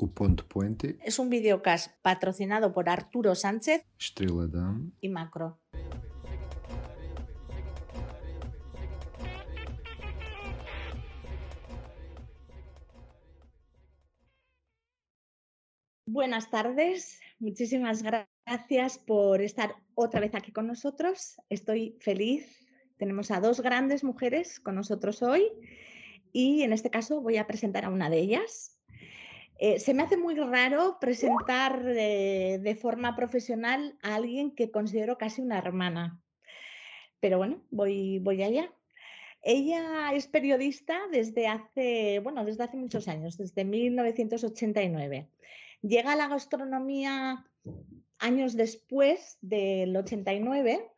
[0.00, 3.84] O Ponto Puente, Es un videocast patrocinado por Arturo Sánchez
[4.48, 5.58] Damm, y Macro.
[16.06, 21.36] Buenas tardes, muchísimas gracias por estar otra vez aquí con nosotros.
[21.48, 22.64] Estoy feliz.
[22.98, 25.50] Tenemos a dos grandes mujeres con nosotros hoy
[26.32, 28.77] y en este caso voy a presentar a una de ellas.
[29.58, 35.18] Eh, se me hace muy raro presentar eh, de forma profesional a alguien que considero
[35.18, 36.22] casi una hermana.
[37.18, 38.72] Pero bueno, voy, allá.
[39.42, 45.28] Ella es periodista desde hace, bueno, desde hace muchos años, desde 1989.
[45.82, 47.44] Llega a la gastronomía
[48.20, 50.88] años después del 89,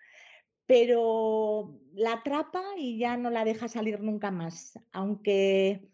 [0.66, 5.88] pero la atrapa y ya no la deja salir nunca más, aunque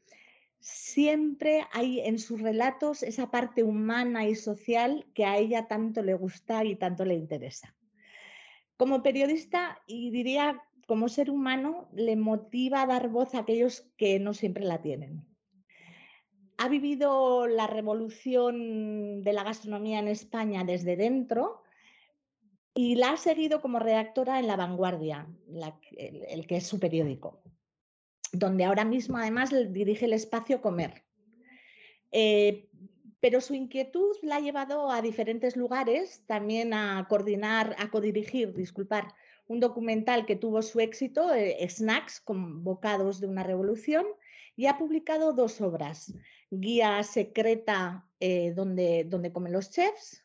[0.67, 6.15] siempre hay en sus relatos esa parte humana y social que a ella tanto le
[6.15, 7.77] gusta y tanto le interesa.
[8.77, 14.19] Como periodista y diría como ser humano, le motiva a dar voz a aquellos que
[14.19, 15.25] no siempre la tienen.
[16.59, 21.63] Ha vivido la revolución de la gastronomía en España desde dentro
[22.75, 25.29] y la ha seguido como redactora en La Vanguardia,
[26.29, 27.41] el que es su periódico
[28.33, 31.05] donde ahora mismo además dirige el espacio Comer.
[32.13, 32.69] Eh,
[33.21, 39.15] pero su inquietud la ha llevado a diferentes lugares, también a coordinar, a codirigir, disculpar,
[39.49, 44.07] un documental que tuvo su éxito, eh, Snacks, convocados de una revolución,
[44.57, 46.15] y ha publicado dos obras,
[46.51, 50.23] Guía secreta eh, donde, donde comen los chefs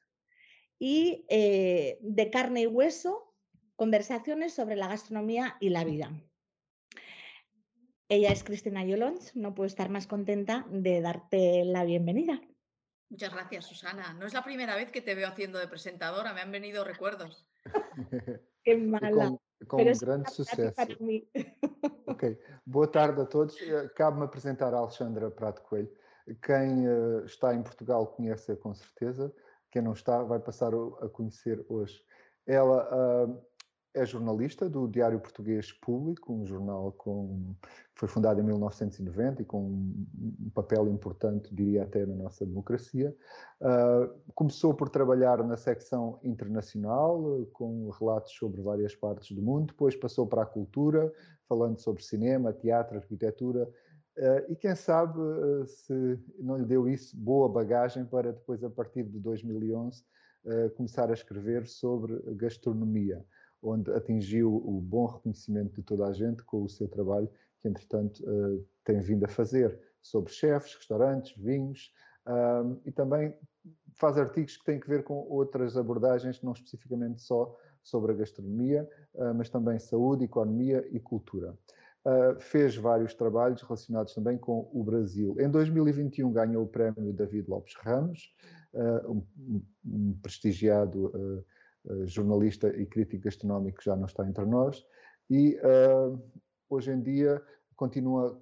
[0.79, 3.35] y De carne y hueso,
[3.75, 6.11] conversaciones sobre la gastronomía y la vida.
[8.11, 12.41] Ella es Cristina Yolons, no puedo estar más contenta de darte la bienvenida.
[13.09, 14.13] Muchas gracias, Susana.
[14.15, 17.47] No es la primera vez que te veo haciendo de presentadora, me han venido recuerdos.
[18.65, 19.29] Qué mala.
[19.29, 20.73] com, com pero grande sucesso.
[22.07, 23.55] Ok, boa tarde a todos.
[23.61, 25.89] Eh, Cabe-me apresentar a Alexandra Prato Coelho.
[26.45, 29.33] Quem eh, está em Portugal conhece-a com certeza,
[29.71, 32.03] quem não está vai passar a conhecer hoje.
[32.45, 33.41] Ela ah,
[33.93, 39.45] é jornalista do Diário Português Público, um jornal com, que foi fundado em 1990 e
[39.45, 43.15] com um, papel importante, diria até, na nossa democracia.
[43.61, 49.95] Ah, começou por trabalhar na secção internacional, com relatos sobre várias partes do mundo, depois
[49.95, 51.11] passou para a cultura,
[51.47, 53.69] falando sobre cinema, teatro, arquitetura,
[54.17, 58.69] eh, e quem sabe eh, se não lhe deu isso boa bagagem para depois, a
[58.69, 60.03] partir de 2011,
[60.45, 63.23] eh, começar a escrever sobre gastronomia,
[63.61, 67.29] onde atingiu o bom reconhecimento de toda a gente com o seu trabalho,
[67.59, 71.93] que entretanto eh, tem vindo a fazer sobre chefes, restaurantes, vinhos,
[72.25, 73.35] ahm, e também
[73.93, 78.89] faz artigos que têm que ver com outras abordagens, não especificamente só sobre a gastronomia,
[79.17, 81.57] ah, mas também saúde, economia e cultura.
[82.03, 85.35] Ah, fez vários trabalhos relacionados também com o Brasil.
[85.39, 88.33] Em 2021 ganhou o prémio David Lopes Ramos,
[88.75, 91.11] ah, um, um- um prestigiado
[92.05, 94.85] jornalista e crítico gastronómico que já não está entre nós,
[95.29, 96.17] e ah,
[96.69, 97.41] hoje em dia
[97.75, 98.41] continua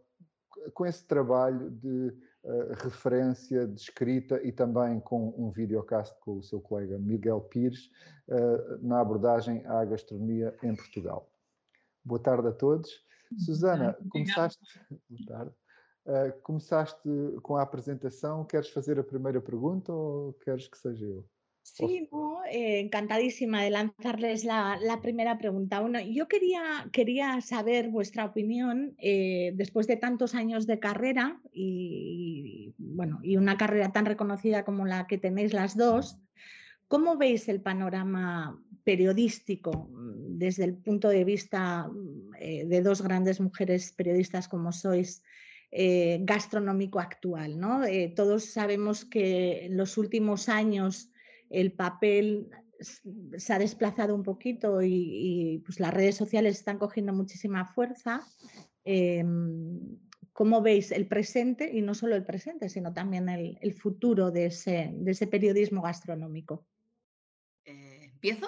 [0.73, 6.43] com esse trabalho de eh, referência, de escrita e também com um videocast com o
[6.43, 7.91] seu colega Miguel Pires
[8.29, 11.29] eh, na abordagem à gastronomia em Portugal.
[12.03, 12.89] Boa tarde a todos.
[13.37, 14.65] Susana, começaste,
[15.27, 15.51] tarde.
[16.05, 17.09] Eh, começaste
[17.43, 18.45] com a apresentação.
[18.45, 21.25] Queres fazer a primeira pergunta ou queres que seja eu?
[21.75, 22.09] Sí,
[22.51, 25.81] eh, encantadísima de lanzarles la, primera pregunta.
[26.03, 33.19] Yo quería, quería saber vuestra opinión eh, después de tantos años de carrera y, bueno,
[33.23, 36.17] y una carrera tan reconocida como la que tenéis las dos.
[36.87, 43.01] ¿Cómo veis el panorama periodístico mm, desde el punto de vista mm, eh, de dos
[43.01, 45.23] grandes mujeres periodistas como sois,
[45.71, 47.59] gastronómico actual?
[47.59, 47.81] ¿no?
[48.15, 51.11] Todos sabemos que en los últimos años
[51.49, 52.49] el papel
[52.81, 58.25] se ha desplazado un poquito y, y, pues las redes sociales están cogiendo muchísima fuerza.
[58.83, 59.97] Em,
[60.31, 64.45] ¿Cómo veis el presente y no solo el presente, sino también el, el futuro de
[64.45, 66.65] ese, de ese periodismo gastronómico?
[67.65, 68.47] Eh, ¿Empiezo?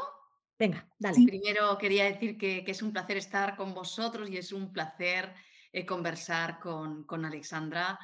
[0.58, 1.26] Venga, dale.
[1.26, 5.34] Primero quería decir que, que es un placer estar con vosotros y es un placer
[5.74, 8.00] eh, conversar con, con Alexandra.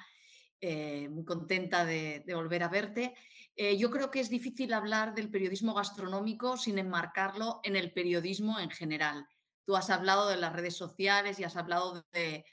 [0.60, 3.14] Eh, muy contenta de, de volver a verte.
[3.60, 8.60] Eh, yo creo que es difícil hablar del periodismo gastronómico sin enmarcarlo en el periodismo
[8.60, 9.28] en general.
[9.66, 12.46] Tú has hablado de las redes sociales y has hablado de,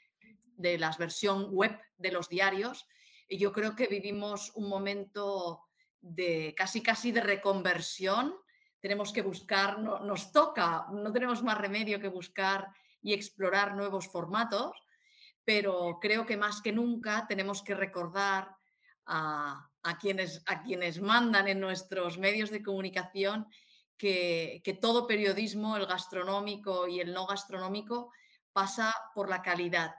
[0.57, 2.87] de la versión web de los diarios.
[3.29, 5.67] yo creo que vivimos un momento
[6.01, 8.35] de casi casi de reconversión.
[8.81, 12.69] Tenemos que buscar, nos toca, no tenemos más remedio que buscar
[13.03, 14.73] y explorar nuevos formatos,
[15.45, 18.57] pero creo que más que nunca tenemos que recordar
[19.05, 23.47] a, quienes, a quienes mandan en nuestros medios de comunicación
[23.99, 28.11] que, todo periodismo, el gastronómico y el no gastronómico,
[28.53, 29.95] pasa por la calidad.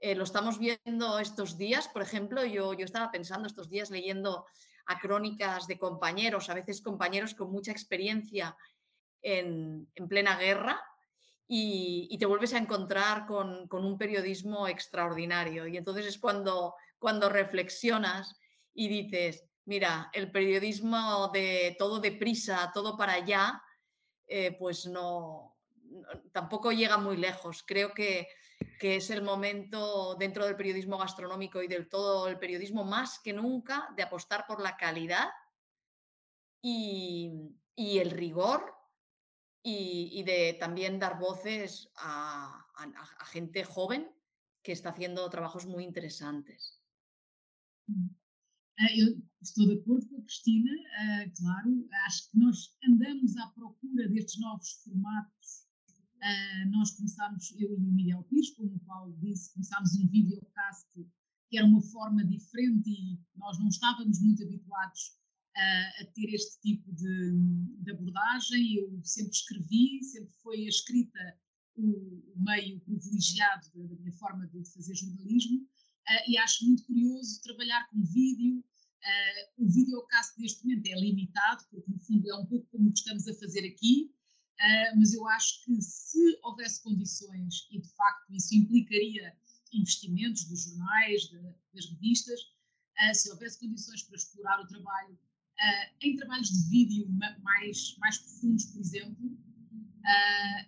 [0.00, 4.46] Eh, lo estamos viendo estos días, por ejemplo, yo, yo estaba pensando estos días leyendo
[4.86, 8.56] a crónicas de compañeros, a veces compañeros con mucha experiencia
[9.22, 10.82] en, plena guerra,
[11.46, 15.66] y, te vuelves a encontrar con, un periodismo extraordinario.
[15.66, 18.38] Y entonces es cuando, cuando reflexionas
[18.74, 23.62] y dices, mira, el periodismo de todo deprisa, todo para allá,
[24.26, 25.56] eh, pues no,
[26.32, 27.62] tampoco llega muy lejos.
[27.66, 28.28] Creo que,
[28.78, 33.32] que, es el momento dentro del periodismo gastronómico y del todo el periodismo más que
[33.32, 35.28] nunca de apostar por la calidad
[36.60, 38.74] y, y el rigor
[39.62, 44.14] y, de también dar voces a, a, gente joven
[44.62, 46.82] que está haciendo trabajos muy interesantes.
[47.88, 48.23] Ah,
[48.96, 54.08] eu estou de acordo com a Cristina, uh, claro, acho que nós andamos à procura
[54.08, 55.64] destes novos formatos.
[56.16, 60.88] Uh, nós começámos, eu e o Miguel Pires, como o Paulo disse, começámos um videocast
[61.50, 65.18] que era uma forma diferente e nós não estávamos muito habituados
[65.56, 67.38] uh, a ter este tipo de,
[67.78, 68.74] de, abordagem.
[68.74, 71.38] Eu sempre escrevi, sempre foi a escrita
[71.76, 75.64] o, meio privilegiado da, minha forma de fazer jornalismo
[76.08, 78.58] uh, e acho muito curioso trabalhar com vídeo.
[78.58, 82.92] Uh, o videocast deste momento é limitado, porque no fundo é um pouco como o
[82.92, 84.10] que estamos a fazer aqui,
[84.60, 89.36] uh, mas eu acho que se houvesse condições, e de facto isso implicaria
[89.72, 91.38] investimentos dos jornais, de,
[91.74, 95.18] das revistas, uh, se houvesse condições para explorar o trabalho
[96.02, 97.08] em trabalhos de vídeo
[97.40, 99.38] mais, mais profundos, por exemplo,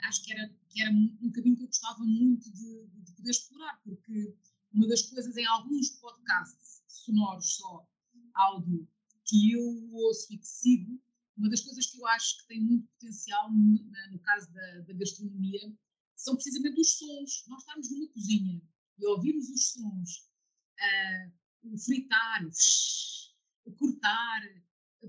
[0.02, 3.80] acho que era, que era um caminho que eu gostava muito de, de poder explorar,
[3.82, 4.32] porque
[4.76, 7.88] uma das coisas em alguns podcasts sonoros só,
[8.34, 8.86] áudio,
[9.24, 11.00] que eu ouço e que sigo,
[11.36, 14.92] uma das coisas que eu acho que tem muito potencial no, no caso da, da,
[14.92, 15.74] gastronomia
[16.14, 17.44] são precisamente os sons.
[17.48, 18.62] Nós estamos numa cozinha
[18.98, 20.30] e ouvimos os sons,
[20.78, 24.42] uh, o fritar, o, o cortar,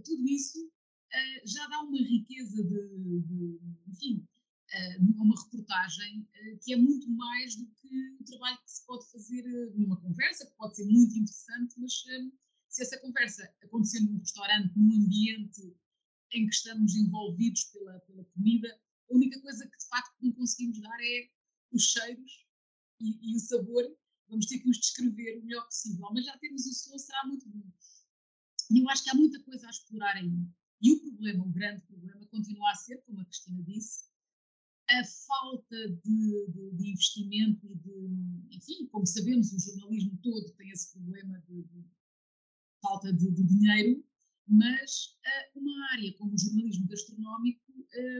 [0.03, 4.27] tudo isso uh, já dá uma riqueza de, de enfim,
[4.99, 9.43] numa reportagem uh, que é muito mais do que o trabalho que se pode fazer
[9.75, 11.93] numa conversa, que pode ser muito interessante, mas
[12.69, 15.75] se essa conversa acontecer num restaurante, num ambiente
[16.33, 18.67] em que estamos envolvidos pela, pela comida,
[19.09, 21.29] a única coisa que de facto não conseguimos dar é
[21.71, 22.45] os cheiros
[22.99, 23.83] e, e o sabor.
[24.29, 27.47] Vamos ter que os descrever o melhor possível, mas já temos o som, será muito
[27.49, 27.71] bom.
[28.69, 30.45] E eu acho que há muita coisa a explorar ainda.
[30.81, 34.06] E o problema, o grande problema, continua a ser, como a Cristina disse,
[34.89, 40.69] a falta de, de, de, investimento e de, enfim, como sabemos, o jornalismo todo tem
[40.69, 41.85] esse problema de, de
[42.81, 44.03] falta de, dinheiro,
[44.47, 47.67] mas uh, uma área como o jornalismo gastronómico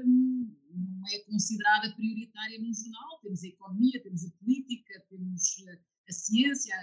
[0.04, 3.20] um, não é considerada prioritária num jornal.
[3.22, 5.80] Temos a economia, temos a política, temos a,
[6.10, 6.76] a ciência,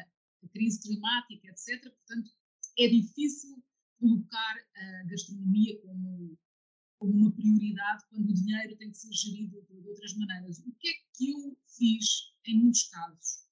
[0.42, 1.82] a crise climática, etc.
[1.82, 2.30] Portanto,
[2.78, 3.62] é difícil
[3.98, 6.38] colocar a gastronomia como
[7.24, 10.58] uma prioridade quando o dinheiro tem que ser gerido de, outras maneiras.
[10.58, 13.44] O que é que eu fiz em muitos casos?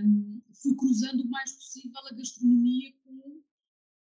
[0.00, 3.42] Um, fui cruzando o mais possível a gastronomia com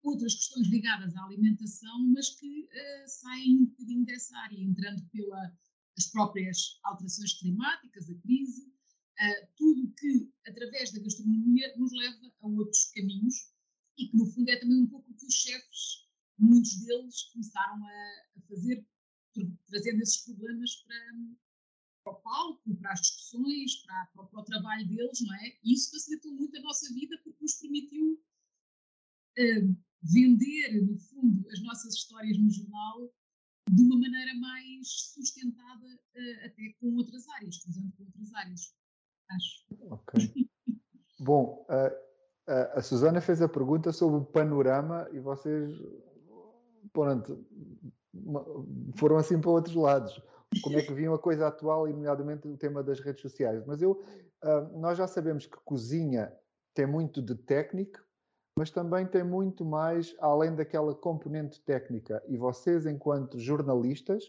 [0.03, 6.07] outras questões ligadas à alimentação, mas que uh, saem um bocadinho dessa área, entrando pelas
[6.11, 12.85] próprias alterações climáticas, a crise, uh, tudo que, através da gastronomia, nos leva a outros
[12.95, 13.51] caminhos
[13.99, 16.10] e que, no fundo, é também um pouco o que os chefes
[16.41, 18.85] muitos deles começaram a, a fazer,
[19.67, 20.95] trazendo esses problemas para,
[22.03, 25.57] para, o palco, para as discussões, para, para, para, o trabalho deles, não é?
[25.63, 28.13] E isso facilitou muito a nossa vida porque nos permitiu
[29.37, 33.13] uh, vender, no fundo, as nossas histórias no jornal
[33.69, 38.75] de uma maneira mais sustentada uh, até com outras áreas, cruzando com outras áreas,
[39.29, 39.65] acho.
[39.91, 40.49] Ok.
[41.19, 42.11] Bom, uh,
[42.73, 45.71] a Susana fez a pergunta sobre o panorama e vocês
[46.93, 47.45] pronto,
[48.95, 50.21] foram assim para outros lados.
[50.63, 53.65] Como é que viam a coisa atual, e nomeadamente o tema das redes sociais.
[53.65, 53.91] Mas eu,
[54.43, 56.31] uh, nós já sabemos que cozinha
[56.73, 57.99] tem muito de técnico,
[58.57, 62.21] mas também tem muito mais além daquela componente técnica.
[62.27, 64.23] E vocês, enquanto jornalistas,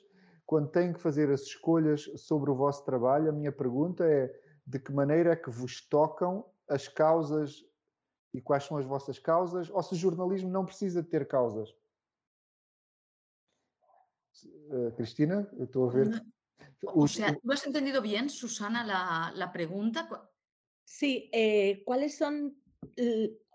[0.47, 4.33] quando têm que fazer as escolhas sobre o vosso trabalho, a minha pergunta é
[4.65, 7.65] de que maneira é que vos tocam as causas
[8.33, 11.75] e quais são as vossas causas, ou se o jornalismo não precisa de ter causas.
[14.71, 16.23] Uh, Cristina, estou a ver.
[16.83, 20.09] O sea, ¿tú has entendido bien, Susana, la, la pregunta?
[20.85, 22.57] Sí, eh, ¿cuáles son,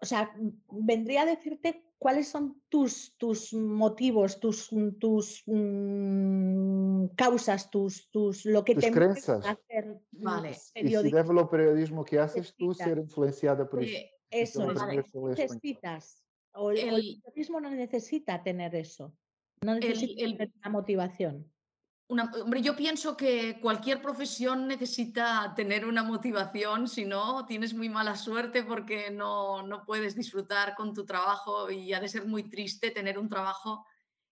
[0.01, 0.33] o sea,
[0.71, 4.69] vendría a decirte cuáles son tus, tus motivos, tus,
[4.99, 9.45] tus mmm, causas, tus, tus, lo que tus te creencias.
[9.45, 10.51] hacer vale.
[10.75, 14.63] Y si lo periodismo que haces, tú ser influenciada por eh, eso.
[14.63, 15.03] Eso, vale.
[15.13, 16.23] necesitas.
[16.53, 19.13] O el, el, el, periodismo no necesita tener eso.
[19.61, 21.51] No necesita el, una motivación.
[22.09, 27.89] Una, hombre, yo pienso que cualquier profesión necesita tener una motivación, si no, tienes muy
[27.89, 32.43] mala suerte porque no, no, puedes disfrutar con tu trabajo y ha de ser muy
[32.49, 33.85] triste tener un trabajo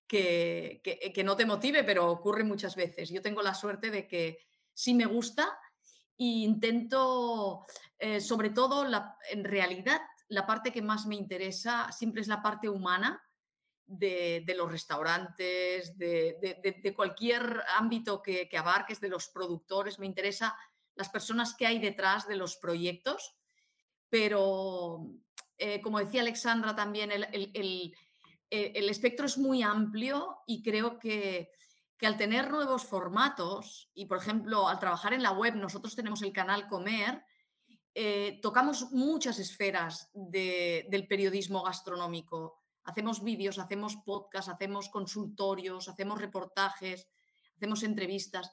[0.07, 3.09] que, que, que no te motive, pero ocurre muchas veces.
[3.09, 4.39] Yo tengo la suerte de que
[4.73, 5.57] sí me gusta
[6.17, 7.65] e intento,
[7.99, 12.41] eh, sobre todo, la, en realidad, la parte que más me interesa siempre es la
[12.41, 13.21] parte humana
[13.87, 19.99] de, de los restaurantes, de, de, de, cualquier ámbito que, que, abarques, de los productores,
[19.99, 20.57] me interesa
[20.95, 23.35] las personas que hay detrás de los proyectos,
[24.09, 25.07] pero
[25.57, 27.93] eh, como decía Alexandra también, el, el, el,
[28.49, 31.51] el, espectro es muy amplio y creo que,
[31.97, 36.21] que al tener nuevos formatos y, por ejemplo, al trabajar en la web, nosotros tenemos
[36.21, 37.23] el canal Comer,
[37.93, 47.07] eh, tocamos muchas esferas del periodismo gastronómico hacemos vídeos, hacemos podcasts, hacemos consultorios, hacemos reportajes,
[47.55, 48.51] hacemos entrevistas,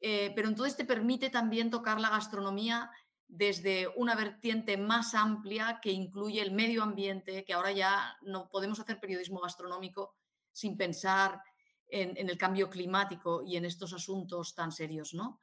[0.00, 2.90] eh, pero entonces te permite también tocar la gastronomía
[3.26, 8.78] desde una vertiente más amplia que incluye el medio ambiente, que ahora ya no podemos
[8.78, 10.14] hacer periodismo gastronómico
[10.52, 11.40] sin pensar
[11.88, 15.40] en, el cambio climático y en estos asuntos tan serios, ¿no?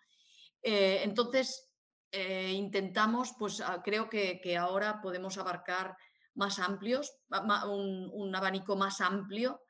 [0.61, 1.71] Eh, entonces,
[2.11, 5.97] eh, intentamos, pues ah, creo que ahora podemos abarcar
[6.35, 7.13] más amplios,
[7.67, 9.61] un, un abanico más amplio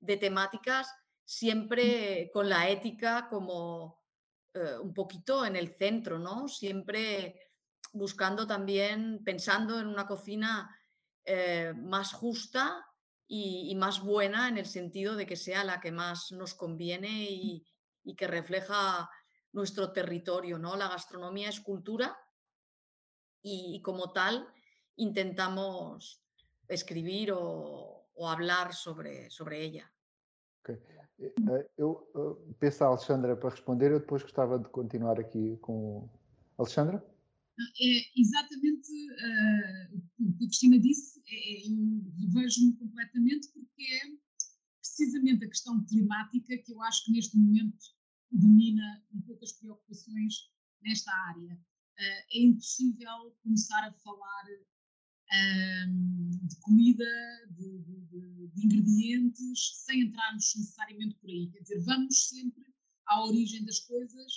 [0.00, 0.92] de temáticas,
[1.24, 4.02] siempre con la ética como
[4.54, 6.48] eh, un poquito en el centro, ¿no?
[6.48, 7.40] Siempre
[7.92, 10.74] buscando también, pensando en una cocina
[11.24, 12.84] eh, más justa
[13.26, 17.30] y, y, más buena en el sentido de que sea la que más nos conviene
[17.30, 17.66] y,
[18.04, 19.10] y que refleja
[19.52, 20.76] nuestro territorio, ¿no?
[20.76, 22.18] La gastronomía es cultura
[23.42, 24.50] y, y como tal
[24.98, 26.20] intentamos
[26.68, 29.90] escribir o, o hablar sobre, sobre ella.
[30.60, 30.76] Okay.
[31.20, 36.08] Eh, eu peço à Alexandra para responder, eu depois gostava de continuar aqui com.
[36.56, 37.04] Alexandra?
[37.80, 44.00] É exatamente uh, o que a Cristina disse, é, é eu vejo-me completamente porque é
[44.80, 47.84] precisamente a questão climática que eu acho que neste momento
[48.30, 50.52] domina um pouco as preocupações
[50.82, 51.54] nesta área.
[51.54, 54.44] Uh, é impossível começar a falar
[56.42, 57.04] de comida,
[57.50, 61.50] de, de, de, ingredientes, sem entrarmos necessariamente por aí.
[61.50, 62.64] Quer dizer, vamos sempre
[63.06, 64.32] à origem das coisas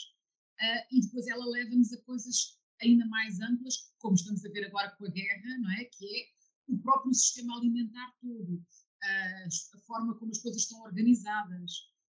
[0.60, 4.91] uh, e depois ela leva-nos a coisas ainda mais amplas, como estamos a ver agora
[4.98, 5.86] com a guerra, não é?
[5.86, 6.25] Que é
[6.67, 11.71] o próprio sistema alimentar todo, uh, a forma como as coisas estão organizadas.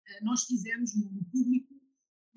[0.07, 1.75] Uh, nós fizemos no público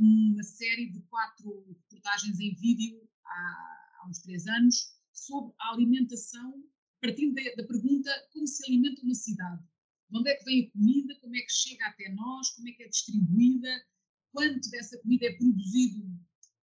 [0.00, 6.64] uma série de quatro reportagens em vídeo há, há uns três anos sobre a alimentação,
[7.00, 9.62] partindo da, da pergunta como se alimenta uma cidade.
[10.10, 12.72] De onde é que vem a comida, como é que chega até nós, como é
[12.72, 13.86] que é distribuída,
[14.32, 16.04] quanto dessa comida é produzido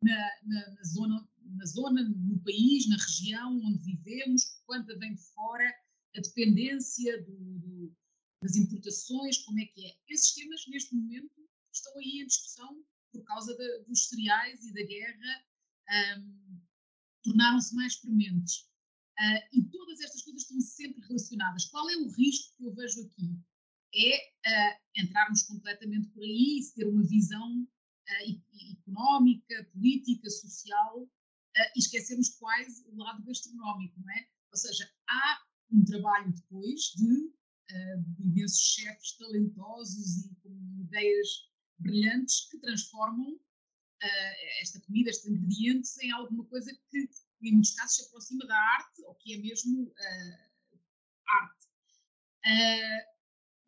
[0.02, 5.22] na, na, na, zona, na zona, no país, na região onde vivemos, quanta vem de
[5.34, 5.74] fora,
[6.16, 7.96] a dependência do, do,
[8.42, 9.96] das importações, como é que é.
[10.08, 11.30] Esses temas, neste momento,
[11.72, 15.44] estão aí em discussão por causa dos cereais e da guerra.
[16.18, 16.60] Um,
[17.26, 18.68] tornaram-se mais prementes.
[19.18, 21.64] Uh, e todas estas coisas estão sempre relacionadas.
[21.66, 23.38] Qual é o risco que eu vejo aqui?
[23.94, 31.08] É uh, entrarmos completamente por aí e ter uma visão uh, económica, política, social
[31.74, 34.28] e esquecermos quase o lado gastronómico, não é?
[34.52, 35.40] Ou seja, há
[35.72, 37.32] um trabalho depois de,
[38.14, 41.28] de imensos chefes talentosos e com ideias
[41.78, 43.40] brilhantes que transformam
[44.06, 47.08] uh, esta comida, estes ingredientes, em alguma coisa que,
[47.42, 50.80] em muitos casos, se aproxima da arte, ou que é mesmo uh,
[51.28, 51.66] arte.
[52.46, 53.16] Uh,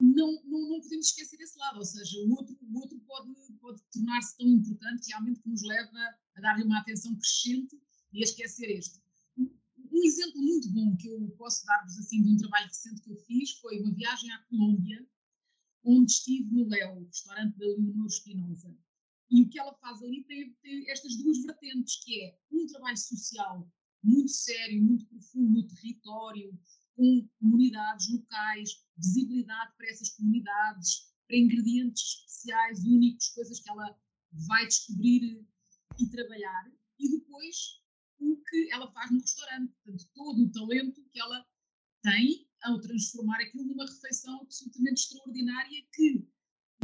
[0.00, 3.82] não, não, não, podemos esquecer esse lado, ou seja, o outro, o outro pode, pode
[3.92, 5.98] tornar-se tão importante realmente que nos leva
[6.36, 7.76] a dar-lhe uma atenção crescente
[8.12, 9.02] e a esquecer este.
[9.36, 13.16] Um exemplo muito bom que eu posso dar-vos assim de um trabalho recente que eu
[13.16, 15.04] fiz foi uma viagem à Colômbia,
[15.82, 18.76] onde estive no Léo, restaurante da Leonor Espinosa.
[19.30, 22.96] E o que ela faz ali tem, tem, estas duas vertentes, que é um trabalho
[22.96, 23.70] social
[24.02, 26.58] muito sério, muito profundo no território,
[26.96, 33.98] com comunidades locais, visibilidade para essas comunidades, para ingredientes especiais, únicos, coisas que ela
[34.48, 35.46] vai descobrir
[35.98, 36.72] e trabalhar.
[36.98, 37.82] E depois
[38.18, 41.46] o que ela faz no restaurante, portanto, todo o talento que ela
[42.02, 46.26] tem ao transformar aquilo numa refeição absolutamente extraordinária que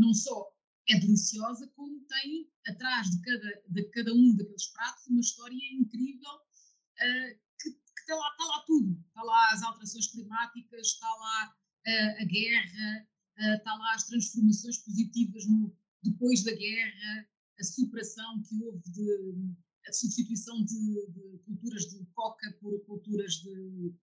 [0.00, 0.53] não só
[0.88, 6.30] é deliciosa, como tem atrás de cada, de cada um daqueles pratos uma história incrível
[6.30, 9.04] uh, que, que está, lá, está, lá, tudo.
[9.08, 14.78] Está lá as alterações climáticas, está lá uh, a guerra, uh, está lá as transformações
[14.78, 19.54] positivas no, depois da guerra, a superação que houve de
[19.86, 23.94] a substituição de, de culturas de coca por culturas de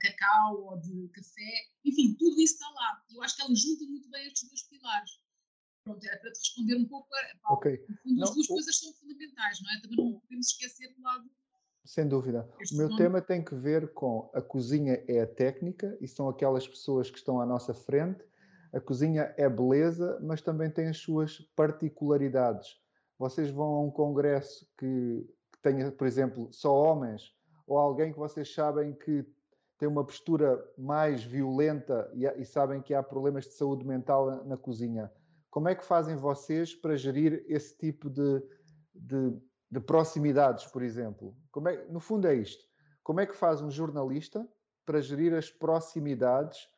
[0.00, 3.04] cacau ou de café, enfim, tudo isso está lá.
[3.10, 5.10] Eu acho que ela junta muito bem estes dois pilares.
[5.88, 7.08] Pronto, para te responder um pouco.
[7.14, 7.82] A, ok.
[8.04, 8.52] No as duas o...
[8.52, 9.80] coisas são fundamentais, não é?
[9.80, 11.24] Também não podemos esquecer do lado.
[11.84, 12.46] Sem dúvida.
[12.72, 13.02] o meu nome...
[13.02, 17.16] tema tem que ver com a cozinha é a técnica e são aquelas pessoas que
[17.16, 18.22] estão à nossa frente.
[18.74, 22.76] A cozinha é beleza, mas também tem as suas particularidades.
[23.18, 27.34] Vocês vão a um congresso que, que tenha, por exemplo, só homens,
[27.66, 29.24] ou alguém que vocês sabem que
[29.78, 34.44] tem uma postura mais violenta e, e sabem que há problemas de saúde mental na,
[34.44, 35.10] na cozinha
[35.50, 38.42] como é que fazem vocês para gerir esse tipo de,
[38.94, 39.36] de,
[39.70, 41.36] de proximidades, por exemplo?
[41.66, 42.64] É, no fundo é isto.
[43.02, 44.46] Como é que faz um jornalista
[44.84, 46.68] para gerir as proximidades,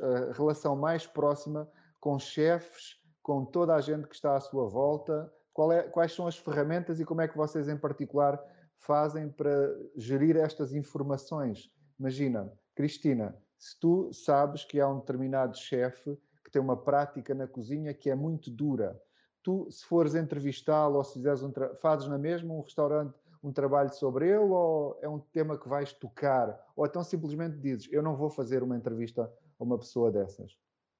[0.00, 5.32] a relação mais próxima com chefes, com toda a gente que está à sua volta?
[5.72, 8.38] É, quais são as ferramentas e como é que vocês, em particular,
[8.76, 11.70] fazem para gerir estas informações?
[11.98, 16.18] Imagina, Cristina, se tu sabes que há um determinado chefe
[16.56, 18.98] tem uma prática na cozinha que é muito dura.
[19.42, 23.92] Tu, se fores entrevistá-lo ou se fizeres um fazes na mesma um restaurante, um trabalho
[23.92, 26.58] sobre ele ou é um tema que vais tocar?
[26.74, 30.56] Ou então simplesmente dizes, eu não vou fazer uma entrevista a uma pessoa dessas?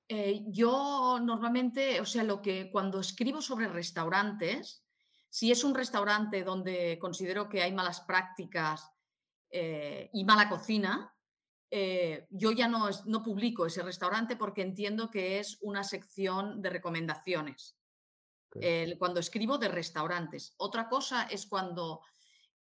[0.08, 4.84] Eh, yo normalmente, o sea, lo que cuando escribo sobre restaurantes,
[5.30, 8.92] si es un restaurante donde considero que hay malas prácticas
[9.50, 11.15] eh, y mala cocina,
[11.70, 16.70] Eh, yo ya no, no publico ese restaurante porque entiendo que es una sección de
[16.70, 17.76] recomendaciones.
[18.98, 20.54] cuando escribo de restaurantes.
[20.56, 22.00] Otra cosa es cuando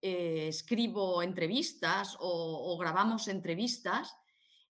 [0.02, 4.16] eh, escribo entrevistas o, grabamos entrevistas.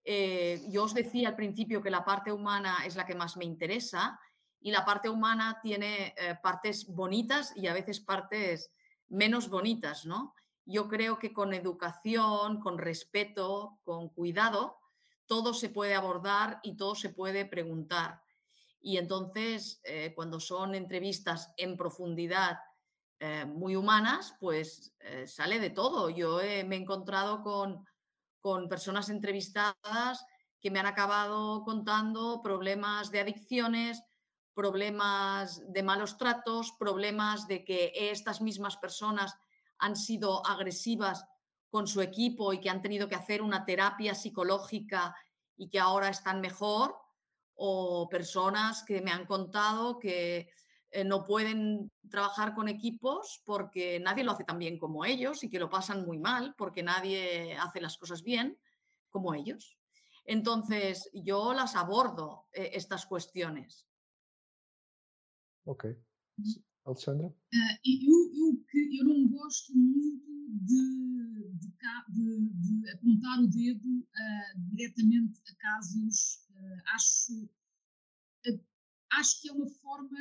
[0.03, 3.45] Eh, yo os decía al principio que la parte humana es la que más me
[3.45, 4.19] interesa
[4.61, 8.71] y la parte humana tiene partes bonitas y a veces partes
[9.09, 10.35] menos bonitas, ¿no?
[10.71, 14.79] Yo creo que con educación, con respeto, con cuidado,
[15.27, 18.23] todo se puede abordar y todo se puede preguntar.
[18.81, 22.59] Y entonces, eh, cuando son entrevistas en profundidad
[23.19, 26.09] eh, muy humanas, pues eh, sale de todo.
[26.09, 27.85] Yo me he encontrado con,
[28.41, 30.25] con personas entrevistadas
[30.61, 34.03] que me han acabado contando problemas de adicciones,
[34.55, 39.37] problemas de malos tratos, problemas de que estas mismas personas
[39.81, 41.27] han sido agresivas
[41.71, 45.15] con su equipo y que han tenido que hacer una terapia psicológica
[45.57, 46.97] y que ahora están mejor,
[47.63, 50.49] o personas que me han contado que
[50.91, 55.51] eh, no pueden trabajar con equipos porque nadie lo hace tan bien como ellos y
[55.51, 58.59] que lo pasan muy mal porque nadie hace las cosas bien
[59.11, 59.79] como ellos.
[60.25, 63.87] Entonces, yo las abordo eh, estas cuestiones.
[65.65, 65.85] Ok.
[66.91, 67.27] Alexandra?
[67.29, 68.65] Uh, eu, eu,
[68.99, 70.27] eu não gosto muito
[70.63, 71.69] de, de,
[72.09, 76.47] de, de apontar o dedo uh, diretamente a casos.
[76.51, 77.51] Uh, acho,
[79.13, 80.19] acho que é uma forma,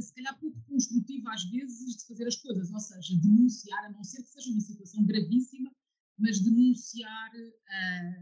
[0.00, 4.04] se calhar, pouco construtiva às vezes de fazer as coisas, ou seja, denunciar, a não
[4.04, 5.70] ser que seja uma situação gravíssima,
[6.18, 7.30] mas denunciar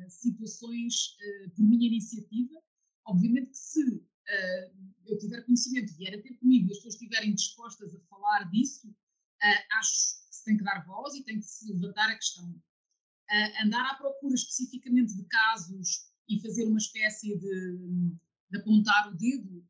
[0.08, 1.16] situações
[1.56, 2.60] por minha iniciativa.
[3.06, 7.34] Obviamente que se uh, eu tiver conhecimento, vier a ter comigo e as pessoas estiverem
[7.34, 9.92] dispostas a falar disso, uh, acho
[10.28, 12.50] que se tem que dar voz e tem que se levantar a questão.
[12.50, 17.78] Uh, andar à procura especificamente de casos e fazer uma espécie de,
[18.50, 19.64] de apontar o dedo,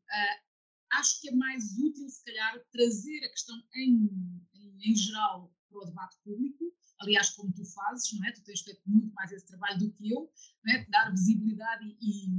[0.93, 4.09] acho que é mais útil, se calhar, trazer a questão em,
[4.53, 6.73] em, em, geral para o debate público.
[6.99, 8.31] Aliás, como tu fazes, não é?
[8.31, 10.31] Tu tens feito muito mais esse trabalho do que eu,
[10.63, 10.85] não é?
[10.85, 12.29] dar visibilidade e,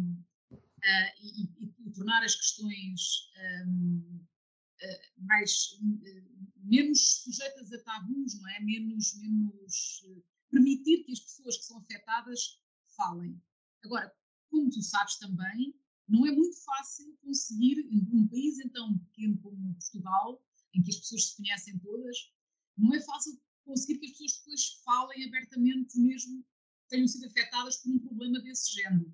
[0.87, 3.31] uh, e, e, e, tornar as questões
[3.67, 4.27] um, uh,
[4.81, 8.61] eh, mais, uh, menos sujeitas a tabus, não é?
[8.61, 10.05] Menos, menos
[10.51, 12.61] permitir que as pessoas que são afetadas
[12.97, 13.41] falem.
[13.85, 14.15] Agora,
[14.49, 15.75] como tu sabes também,
[16.09, 20.43] não é muito fácil conseguir, em um país então pequeno como Portugal,
[20.75, 22.17] em que as pessoas se conhecem todas,
[22.77, 26.45] não é fácil conseguir que as pessoas depois falem abertamente, mesmo
[26.89, 29.13] tenham sido afetadas por um problema desse género.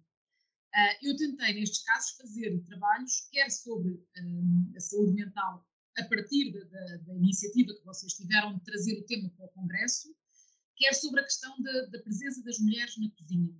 [0.75, 6.51] Uh, eu tentei, nestes casos, fazer trabalhos, quer sobre um, a saúde mental, a partir
[6.51, 10.15] da, da, da, iniciativa que vocês tiveram de trazer o tema para o Congresso,
[10.77, 13.55] quer sobre a questão da, da presença das mulheres na cozinha,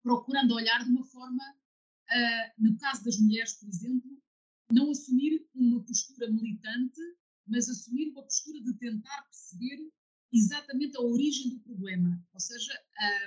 [0.00, 4.22] procurando olhar de uma forma, uh, no caso das mulheres, por exemplo,
[4.70, 7.00] não assumir uma postura militante,
[7.48, 9.90] mas assumir uma postura de tentar perceber
[10.32, 12.72] exatamente a origem do problema, ou seja,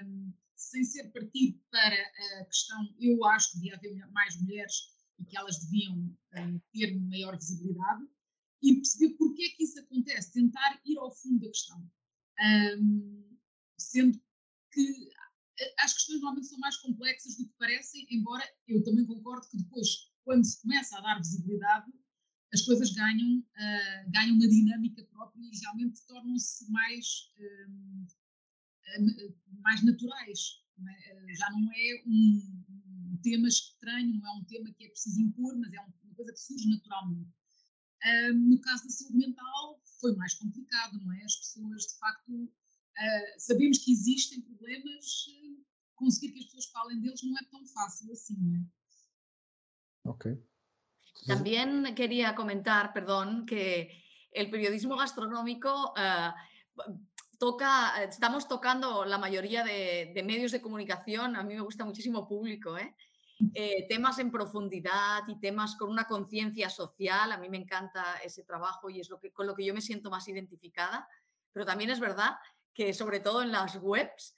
[0.04, 0.34] um,
[0.70, 1.96] sem ser partido para
[2.42, 6.96] a questão, eu acho que devia haver mais mulheres e que elas deviam um, ter
[6.96, 8.06] maior visibilidade,
[8.62, 11.90] e perceber porque é que isso acontece, tentar ir ao fundo da questão.
[12.42, 13.38] Um,
[13.78, 14.22] sendo
[14.72, 15.10] que
[15.80, 20.12] as questões normalmente são mais complexas do que parecem, embora eu também concordo que depois,
[20.24, 21.92] quando se começa a dar visibilidade,
[22.54, 28.08] as coisas ganham, uh, ganham uma dinâmica própria e realmente tornam-se mais, uh,
[29.62, 30.64] mais naturais.
[30.78, 31.34] Não é?
[31.36, 35.58] Já não é um, um, tema estranho, não é um tema que é preciso impor,
[35.58, 37.30] mas é uma coisa que surge naturalmente.
[38.06, 41.24] Uh, no caso da saúde mental, foi mais complicado, não é?
[41.24, 42.52] As pessoas, de facto,
[43.38, 45.26] sabemos que existem problemas,
[45.96, 48.66] conseguir que as pessoas falem deles não é tão fácil assim, não é?
[50.04, 50.50] Ok.
[51.28, 53.92] También quería comentar, perdón, que
[54.32, 56.32] el periodismo gastronómico eh,
[57.40, 62.78] toca, estamos tocando la mayoría de, medios de comunicación, a mí me gusta muchísimo público,
[62.78, 62.96] ¿eh?
[63.54, 68.44] Eh, temas en profundidad y temas con una conciencia social, a mí me encanta ese
[68.44, 71.08] trabajo y es lo que, con lo que yo me siento más identificada,
[71.54, 72.36] pero también es verdad
[72.74, 74.36] que sobre todo en las webs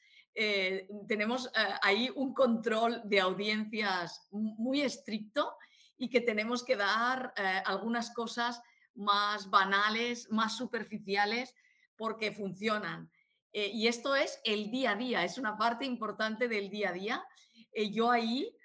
[1.08, 5.58] tenemos ahí un control de audiencias muy estricto
[6.02, 8.60] y que tenemos que dar eh, algunas cosas
[8.96, 11.54] más banales, más superficiales,
[12.02, 13.12] porque funcionan.
[13.54, 16.94] Eh, y esto es el día a día, es una parte importante del día a
[16.94, 17.26] día.
[17.72, 18.58] Eh, yo ahí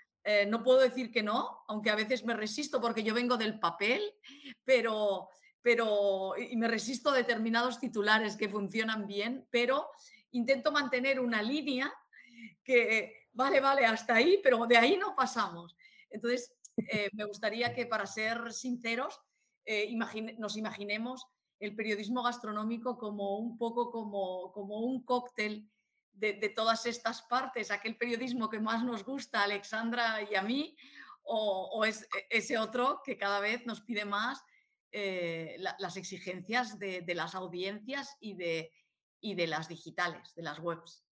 [0.49, 4.03] no puedo decir que no, aunque a veces me resisto porque yo vengo del papel,
[4.65, 5.29] pero,
[5.63, 9.89] pero y me resisto a determinados titulares que funcionan bien, pero
[10.33, 11.95] intento mantener una línea
[12.65, 15.77] que, vale, vale, hasta ahí, pero de ahí no pasamos.
[16.11, 19.21] Entonces, eh, me gustaría que para ser sinceros
[19.65, 19.95] eh,
[20.39, 21.27] nos imaginemos
[21.59, 25.71] el periodismo gastronómico como un poco como, como un cóctel
[26.13, 30.77] de, todas estas partes, aquel periodismo que más nos gusta a Alexandra y a mí,
[31.25, 34.43] o, es e, ese otro que cada vez nos pide más
[34.93, 38.73] eh, las exigencias de, las audiencias y de,
[39.21, 41.05] y de las digitales, de las webs.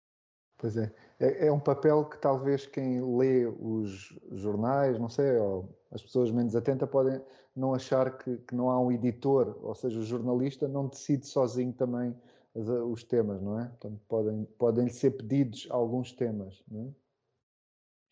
[0.56, 0.94] Pois é.
[1.20, 1.48] é.
[1.48, 1.52] é.
[1.52, 6.90] um papel que talvez quem lê os jornais, não sei, ou as pessoas menos atentas
[6.90, 7.22] podem
[7.56, 11.74] não achar que, que não há um editor, ou seja, o jornalista não decide sozinho
[11.74, 12.16] também
[12.56, 13.66] os temas, não é?
[13.66, 17.04] Portanto, podem, podem ser pedidos alguns temas, não é?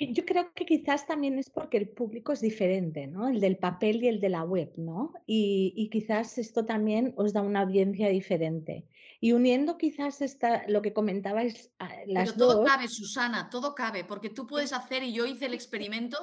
[0.04, 3.28] Yo creo que quizás también es porque el público es diferente, ¿no?
[3.28, 5.14] El del papel y el de la web, ¿no?
[5.28, 8.88] Y, quizás esto también os da una audiencia diferente.
[9.20, 14.04] Y uniendo quizás esta, lo que comentabais ah, las Pero todo cabe, Susana, todo cabe,
[14.04, 16.18] porque tú puedes hacer, y yo hice el experimento,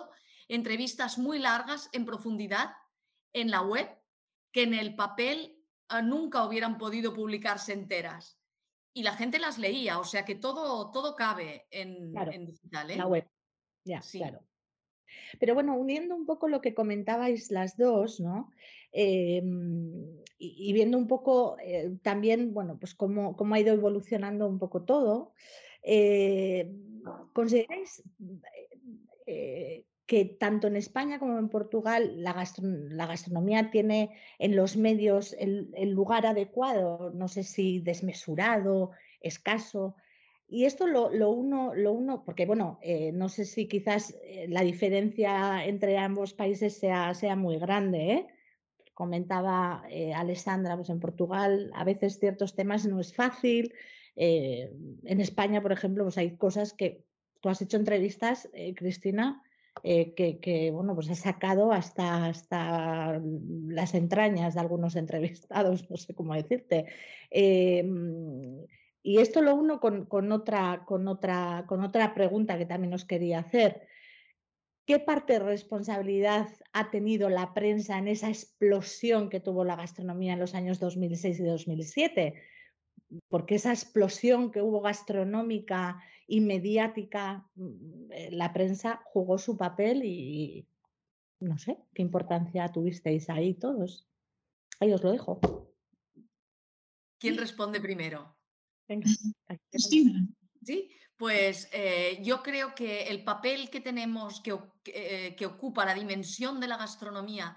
[0.48, 2.70] entrevistas muy largas en profundidad
[3.33, 3.88] en la web,
[4.53, 5.57] que en el papel
[5.88, 8.38] ah, nunca hubieran podido publicarse enteras.
[8.95, 12.91] Y la gente las leía, o sea que todo, todo cabe en, en digital.
[12.91, 12.97] ¿eh?
[12.97, 13.29] La web.
[13.85, 14.41] Ya, claro.
[15.38, 18.51] Pero bueno, uniendo un poco lo que comentabais las dos, ¿no?
[18.93, 24.59] Em, y, viendo un poco eh, también, bueno, pues cómo, cómo, ha ido evolucionando un
[24.59, 25.33] poco todo,
[25.83, 26.71] eh,
[27.33, 28.03] ¿consideráis
[29.27, 35.71] eh, que tanto en España como en Portugal la, gastronomía tiene en los medios el,
[35.90, 37.12] lugar adecuado?
[37.14, 39.97] No sé si desmesurado, escaso.
[40.49, 44.62] Y esto lo, uno, lo uno, porque bueno, eh, no sé si quizás eh, la
[44.62, 48.12] diferencia entre ambos países sea, sea muy grande.
[48.12, 48.27] ¿eh?
[48.94, 49.85] Comentaba
[50.16, 53.75] Alessandra, pues en Portugal a veces ciertos temas no es fácil.
[54.16, 57.05] en España, por ejemplo, pues hay cosas que
[57.40, 59.42] tú has hecho entrevistas, Cristina,
[59.83, 63.21] que, bueno, pues has sacado hasta, hasta
[63.69, 66.87] las entrañas de algunos entrevistados, no sé cómo decirte.
[69.03, 73.38] Y esto lo uno con, otra, con, otra, con otra pregunta que también os quería
[73.38, 73.87] hacer.
[74.87, 80.33] ¿Qué parte de responsabilidad ha tenido la prensa en esa explosión que tuvo la gastronomía
[80.33, 82.35] en los años 2006 y 2007?
[83.29, 90.05] Porque esa explosión que hubo gastronómica y mediática, mm, eh, la prensa jugó su papel
[90.05, 90.67] y
[91.41, 94.09] no sé, ¿qué importancia tuvisteis ahí todos?
[94.81, 95.41] Ahí os lo dejo.
[97.19, 98.37] ¿Quién responde primero?
[99.71, 100.27] Cristina.
[100.63, 104.57] Sí, pues eh, yo creo que el papel que tenemos, que,
[104.87, 107.57] eh, que, ocupa la dimensión de la gastronomía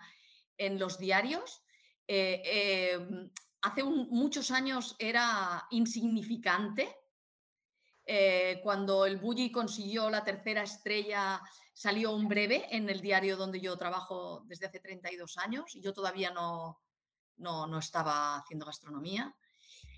[0.57, 1.63] en los diarios,
[2.07, 3.29] eh,
[3.61, 6.97] hace muchos años era insignificante.
[8.63, 11.41] cuando el Bulli consiguió la tercera estrella,
[11.73, 15.93] salió un breve en el diario donde yo trabajo desde hace 32 años y yo
[15.93, 16.81] todavía no,
[17.37, 19.35] no, no estaba haciendo gastronomía.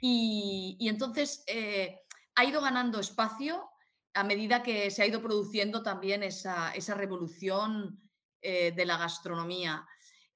[0.02, 2.02] Y, entonces eh,
[2.36, 3.69] ha ido ganando espacio
[4.13, 8.02] a medida que se ha ido produciendo también esa, revolución
[8.41, 9.88] eh, de la gastronomía.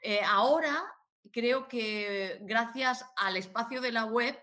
[0.01, 0.85] Eh, ahora
[1.31, 4.37] creo que gracias al espacio de la web,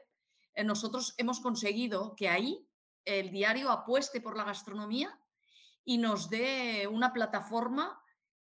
[0.64, 2.66] nosotros hemos conseguido que ahí
[3.04, 5.18] el diario apueste por la gastronomía
[5.84, 8.00] y nos dé una plataforma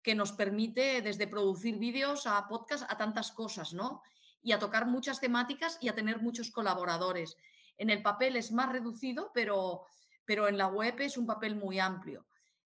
[0.03, 4.03] que nos permite desde producir vídeos a podcast a tantas cosas, ¿no?
[4.43, 7.37] y a tocar muchas temáticas y a tener muchos colaboradores.
[7.79, 9.87] En el papel es más reducido, pero,
[10.25, 12.27] pero en la web es un papel muy amplio.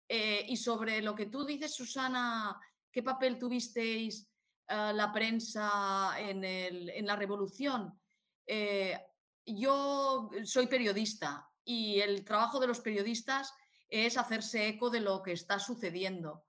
[0.07, 2.59] Eh, y sobre lo que tú dices, Susana,
[2.91, 4.29] ¿qué papel tuvisteis
[4.67, 7.99] eh, la prensa en, la revolución?
[8.45, 8.99] Eh,
[9.45, 13.53] yo soy periodista y el trabajo de los periodistas
[13.89, 16.43] es hacerse eco de lo que está sucediendo.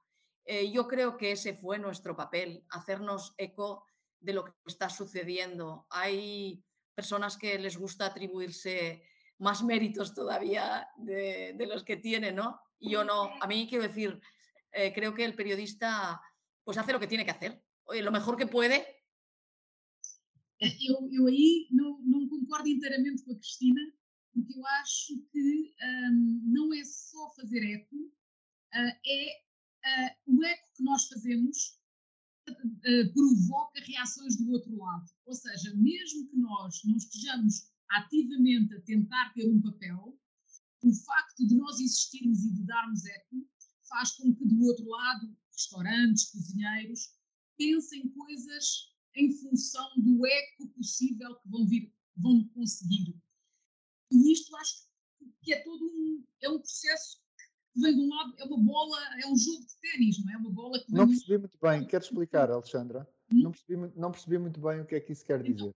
[0.72, 3.86] yo creo que ese fue nuestro papel, hacernos eco
[4.20, 5.86] de lo que está sucediendo.
[5.90, 6.62] Hay
[6.94, 9.02] personas que les gusta atribuirse
[9.38, 12.60] más méritos todavía de, los que tienen, ¿no?
[12.80, 14.20] Yo no, a mí quiero decir,
[14.72, 16.20] eh, creo que el periodista
[16.62, 18.84] pues hace lo que tiene que hacer, lo mejor que puede.
[20.60, 23.80] Eu, eu aí não, não concordo inteiramente com a Cristina,
[24.32, 25.74] porque eu acho que
[26.10, 29.42] um, não é só fazer eco, uh, é
[29.84, 31.78] uh, o eco que nós fazemos
[32.48, 35.10] uh, provoca reações do outro lado.
[35.26, 40.18] Ou seja, mesmo que nós não estejamos ativamente a tentar ter um papel,
[40.82, 43.48] o facto de nós existirmos e de darmos eco
[43.88, 47.14] faz com que do outro lado, restaurantes, cozinheiros,
[47.56, 53.16] pensem coisas em função do eco possível que vão vir, vão conseguir.
[54.10, 54.86] E isto acho
[55.42, 57.24] que é todo um, é um processo
[57.76, 60.36] vem de um lado, é uma bola, é um jogo de ténis, não é?
[60.36, 63.08] Uma bola que Não percebi muito bem, quero explicar, Alexandra?
[63.32, 63.42] Hum?
[63.42, 65.74] Não, percebi, não percebi muito bem o que é que isso quer então, dizer.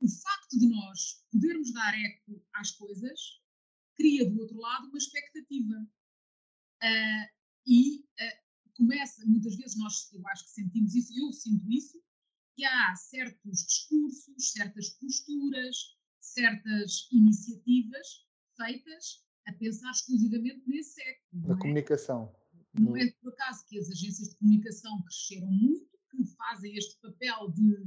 [0.00, 3.40] o facto de nós podermos dar eco às coisas
[3.94, 5.74] cria do outro lado uma expectativa.
[6.82, 7.36] Uh,
[7.66, 8.45] e uh,
[8.76, 12.00] começa, muitas vezes nós, eu acho que sentimos isso, eu sinto isso,
[12.54, 15.76] que há certos discursos, certas posturas,
[16.20, 21.48] certas iniciativas feitas a pensar exclusivamente nesse século.
[21.48, 21.58] Na é?
[21.58, 22.34] comunicação.
[22.78, 27.52] Não é por acaso que as agências de comunicação cresceram muito, que fazem este papel
[27.52, 27.86] de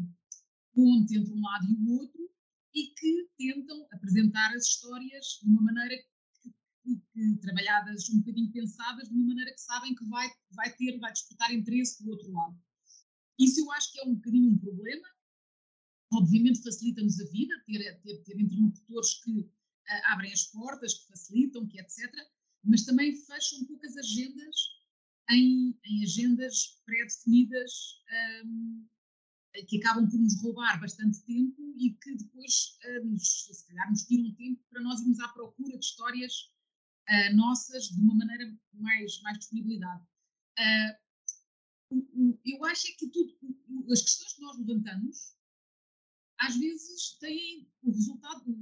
[0.74, 2.30] ponte entre um lado e o outro
[2.74, 5.96] e que tentam apresentar as histórias de uma maneira
[7.42, 11.54] trabalhadas, um bocadinho pensadas, de uma maneira que sabem que vai, vai ter, vai despertar
[11.54, 12.58] interesse do outro lado.
[13.40, 15.08] Isso eu acho que é um bocadinho um problema.
[16.14, 19.50] Obviamente facilita-nos a vida, ter, ter, ter interlocutores que
[20.06, 22.14] abrem as portas, que facilitam, que etc.,
[22.64, 24.56] mas também fecham um pouco as agendas
[25.32, 28.02] em, em agendas pré-definidas
[28.44, 28.88] um,
[29.68, 34.04] que acabam por nos roubar bastante tempo e que depois, uh, nos, se calhar, nos
[34.04, 36.52] tiram tempo para nós irmos à procura de histórias
[37.10, 40.04] uh, nossas de uma maneira mais, mais disponibilidade.
[40.60, 41.10] Uh,
[42.46, 43.36] eu acho é que tudo,
[43.92, 45.36] as questões que nós levantamos
[46.40, 48.56] às vezes têm o resultado,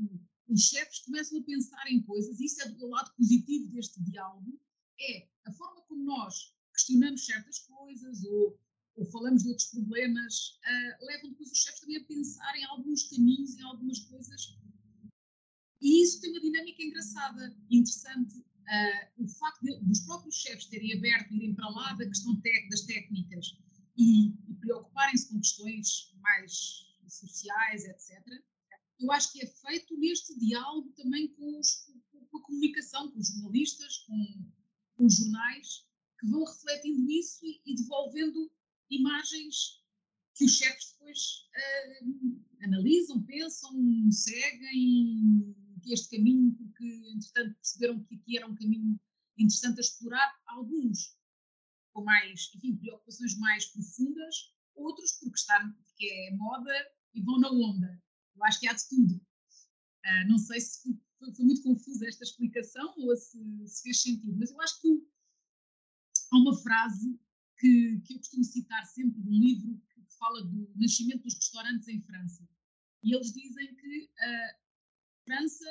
[0.48, 4.60] os chefes começam a pensar em coisas, e isso é do lado positivo deste diálogo,
[5.00, 8.60] é a forma como nós questionamos certas coisas ou,
[8.96, 13.04] ou falamos de outros problemas, uh, levam depois os chefes também a pensar em alguns
[13.04, 14.58] caminhos, em algumas coisas.
[15.82, 18.40] E isso tem uma dinâmica engraçada, interessante.
[18.40, 22.82] Uh, o facto de, dos próprios chefes terem aberto, irem para lá da questão das
[22.82, 23.58] técnicas
[23.98, 28.44] e, e preocuparem-se com questões mais sociais, etc.,
[29.00, 31.88] eu acho que é feito neste diálogo também com, os,
[32.30, 34.52] com a comunicação, com os jornalistas, com,
[34.96, 35.86] com, os jornais,
[36.20, 38.52] que vão refletindo isso e, e devolvendo
[38.90, 39.84] imagens
[40.34, 41.20] que os chefes depois
[41.56, 45.56] uh, analisam, pensam, seguem
[45.94, 49.00] este caminho, porque entretanto perceberam que aqui era um caminho
[49.38, 51.16] interessante a explorar, alguns
[51.94, 56.74] com mais, enfim, preocupações mais profundas, outros porque, está, porque é moda
[57.14, 58.02] e vão na onda.
[58.36, 59.16] Eu acho que há de tudo.
[59.16, 60.84] Uh, não sei se
[61.18, 64.88] foi, foi, muito confusa esta explicação ou se, se, fez sentido, mas eu acho que
[66.32, 67.20] há uma frase
[67.58, 71.88] que, que eu costumo citar sempre de um livro que, fala do nascimento dos restaurantes
[71.88, 72.48] em França.
[73.04, 74.56] e eles dizem que a
[75.28, 75.66] França,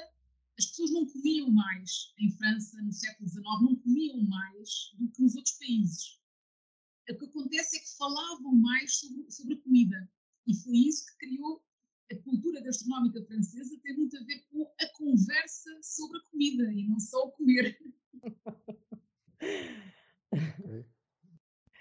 [0.59, 5.23] as pessoas não comiam mais em França no século XIX, não comiam mais do que
[5.23, 6.21] nos outros países.
[7.09, 10.12] O que acontece é que falavam mais sobre, sobre a comida.
[10.47, 11.64] E foi isso que criou
[12.12, 16.87] a cultura gastronómica francesa, tem muito a ver com a conversa sobre a comida e
[16.87, 17.79] não só o comer.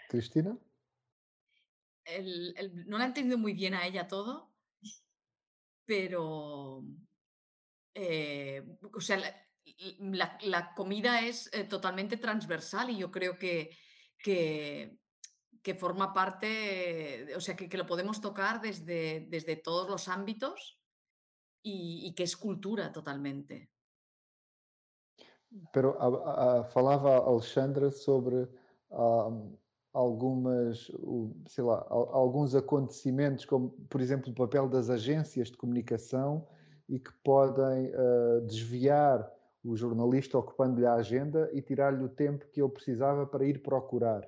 [0.09, 0.57] Cristina?
[2.05, 4.51] El, el, no la he entendido muy bien a ella todo,
[5.85, 6.85] pero,
[7.95, 9.33] eh, o sea, la,
[9.99, 13.71] la, la comida es eh, totalmente transversal y yo creo que,
[14.19, 14.99] que,
[15.63, 20.79] que forma parte, o sea, que, que, lo podemos tocar desde, desde todos los ámbitos
[21.63, 23.71] y, y que es cultura totalmente.
[25.71, 28.49] Pero a, a, falava Alexandra sobre
[28.89, 29.55] um,
[29.93, 30.91] algumas,
[31.47, 36.45] sei lá, alguns acontecimentos, como por exemplo o papel das agências de comunicação
[36.87, 39.31] e que podem uh, desviar
[39.63, 44.21] o jornalista ocupando-lhe a agenda e tirar-lhe o tempo que ele precisava para ir procurar,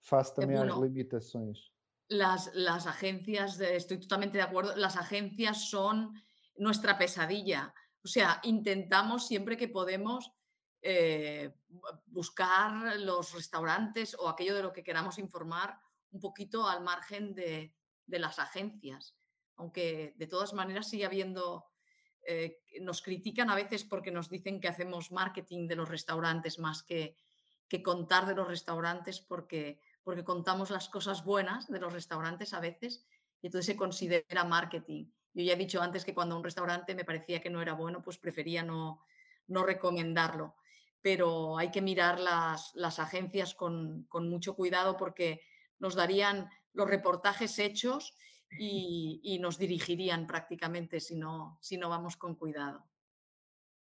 [0.00, 1.72] face também bueno, às limitações.
[2.10, 6.12] Las, las agencias, estoy totalmente de acuerdo, las agencias son
[6.56, 7.74] nuestra pesadilla.
[8.04, 10.30] O sea, intentamos siempre que podemos
[10.82, 11.54] eh,
[12.06, 15.80] buscar los restaurantes o aquello de lo que queramos informar
[16.12, 17.74] un poquito al margen de,
[18.06, 19.16] de las agencias.
[19.56, 21.64] Aunque de todas maneras sigue habiendo,
[22.26, 26.82] eh, nos critican a veces porque nos dicen que hacemos marketing de los restaurantes más
[26.82, 27.16] que,
[27.68, 32.60] que contar de los restaurantes porque, porque contamos las cosas buenas de los restaurantes a
[32.60, 33.06] veces
[33.40, 35.06] y entonces se considera marketing.
[35.34, 38.02] Yo ya he dicho antes que cuando un restaurante me parecía que no era bueno,
[38.02, 39.04] pues prefería no,
[39.48, 40.56] no recomendarlo
[41.04, 45.42] pero hay que mirar las, las agencias con, con, mucho cuidado porque
[45.78, 48.16] nos darían los reportajes hechos
[48.58, 52.82] y, y nos dirigirían prácticamente si no, si no vamos com cuidado.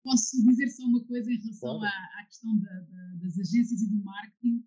[0.02, 3.90] Posso dizer só uma coisa em relação à, à, questão da, da, das agências e
[3.90, 4.64] do marketing?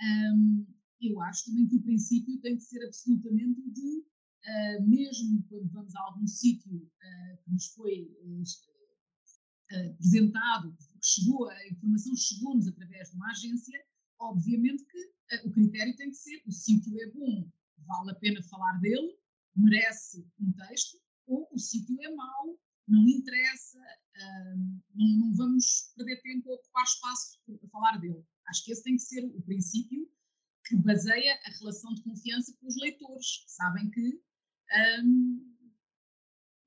[0.00, 0.66] Um,
[1.00, 4.04] eu acho também que o princípio tem que ser absolutamente de,
[4.46, 11.48] uh, mesmo quando vamos a algum sítio uh, que nos foi uh, apresentado, que chegou,
[11.48, 13.84] a informação chegou-nos através de uma agência,
[14.20, 18.78] obviamente que o critério tem que ser o sítio é bom, vale a pena falar
[18.78, 19.18] dele,
[19.56, 24.56] merece um texto, ou o sítio é mau, não interessa, uh,
[24.94, 28.24] não, não, vamos perder tempo a ocupar espaço a falar dele.
[28.46, 30.08] Acho que esse tem que ser o princípio
[30.66, 34.20] que baseia a relação de confiança com os leitores, que sabem que
[35.02, 35.56] um,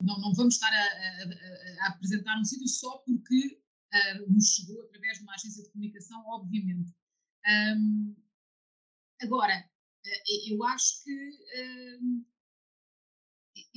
[0.02, 3.62] não, não vamos estar a, a, a apresentar um sítio só porque
[3.93, 6.93] uh, nos chegou através de uma agência de comunicação, obviamente.
[7.75, 8.15] Um,
[9.21, 9.69] agora,
[10.06, 11.12] uh, eu acho que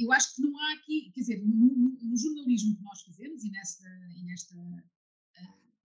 [0.02, 3.50] eu acho que não há aqui, quer dizer, no, no, jornalismo que nós fazemos e
[3.50, 4.54] nesta, e nesta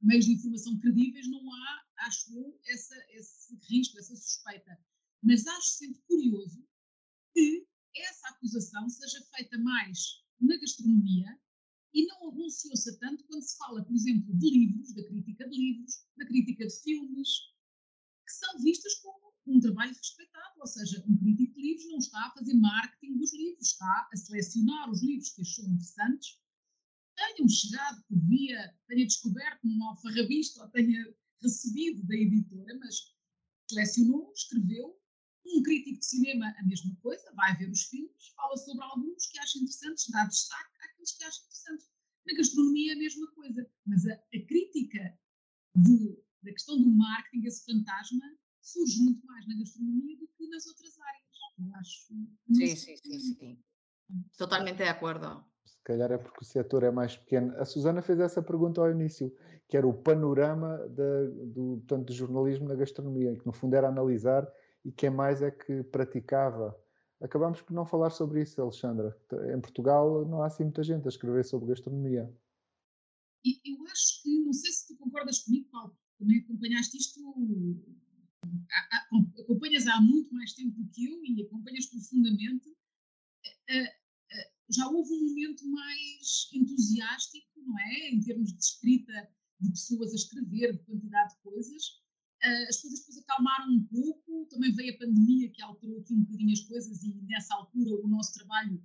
[0.02, 4.78] meios de informação credíveis, não há, acho eu, essa, esse risco, essa suspeita.
[5.22, 6.66] Mas acho sempre curioso
[7.34, 11.40] que essa acusação seja feita mais na gastronomia
[11.94, 15.50] e não, não se ouça tanto quando se fala, por exemplo, de livros, da crítica
[15.50, 17.30] de livros, da crítica de filmes,
[18.26, 22.28] que são vistas como um trabalho respeitado, ou seja, um crítico de livros não está
[22.28, 26.40] a fazer marketing dos livros, está a selecionar os livros que achou interessantes,
[27.16, 33.16] tenham chegado por via, tenha descoberto num alfarrabista ou tenha recebido da editora, mas
[33.70, 34.98] selecionou, escreveu
[35.46, 39.40] um crítico de cinema, a mesma coisa, vai ver os filmes, fala sobre alguns que
[39.40, 41.90] acha interessantes, dá destaque àqueles que acha interessantes.
[42.26, 43.72] Na gastronomia, a mesma coisa.
[43.86, 45.18] Mas a, a crítica
[45.76, 48.26] de, da questão do marketing, esse fantasma,
[48.68, 51.26] surge muito mais na gastronomia do que nas outras áreas.
[51.60, 52.08] Eu acho.
[52.54, 53.64] Sim, sim, sim, sim.
[54.38, 55.44] Totalmente de acordo.
[55.66, 57.56] Se calhar é porque o setor é mais pequeno.
[57.58, 59.34] A Susana fez essa pergunta ao início,
[59.68, 63.88] que era o panorama da, do, portanto, do jornalismo na gastronomia, que no fundo era
[63.88, 64.48] analisar
[64.84, 66.78] e quem mais é que praticava.
[67.22, 69.18] Acabamos por não falar sobre isso, Alexandra.
[69.54, 72.32] Em Portugal não há assim muita gente a escrever sobre gastronomia.
[73.44, 77.20] Eu acho que, não sei se tu concordas comigo, Paulo, também acompanhaste isto,
[79.40, 82.76] acompanhas há muito mais tempo do que eu e acompanhas profundamente.
[84.70, 88.10] Já houve um momento mais entusiástico, não é?
[88.10, 89.30] Em termos de escrita
[89.60, 91.84] de pessoas a escrever, de quantidade de coisas
[92.70, 96.54] as coisas depois acalmaram um pouco, também veio a pandemia que alterou aqui um bocadinho
[96.54, 98.80] as coisas e nessa altura o nosso trabalho,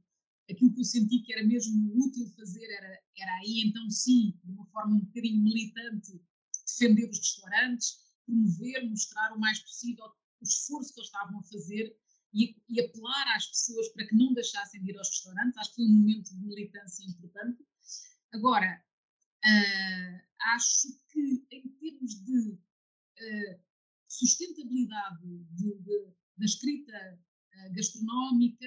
[0.50, 4.52] aquilo que eu senti que era mesmo útil fazer era, era aí então sim, de
[4.52, 6.20] uma forma um bocadinho militante,
[6.66, 7.98] defender os restaurantes,
[8.32, 10.06] promover, mostrar o mais possível
[10.40, 11.96] o esforço que eles estavam a fazer
[12.34, 15.58] e, e, apelar às pessoas para que não deixassem de ir aos restaurantes.
[15.58, 17.64] Acho que foi um momento de militância importante.
[18.32, 18.82] Agora,
[19.44, 23.60] uh, acho que em termos de uh,
[24.08, 28.66] sustentabilidade de, de, da escrita uh, gastronómica,